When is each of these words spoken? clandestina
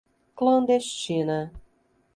clandestina 0.37 1.39